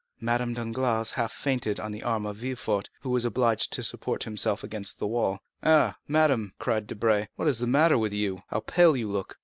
Madame 0.19 0.55
Danglars 0.55 1.11
half 1.11 1.31
fainted 1.31 1.79
on 1.79 1.91
the 1.91 2.01
arm 2.01 2.25
of 2.25 2.37
Villefort, 2.37 2.89
who 3.01 3.11
was 3.11 3.23
obliged 3.23 3.71
to 3.71 3.83
support 3.83 4.23
himself 4.23 4.63
against 4.63 4.97
the 4.97 5.05
wall. 5.05 5.37
"Ah, 5.61 5.95
madame," 6.07 6.55
cried 6.57 6.87
Debray, 6.87 7.27
"what 7.35 7.47
is 7.47 7.59
the 7.59 7.67
matter 7.67 7.99
with 7.99 8.11
you? 8.11 8.41
how 8.47 8.61
pale 8.61 8.97
you 8.97 9.07
look!" 9.07 9.37